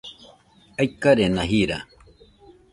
[0.81, 1.81] aikarena jirari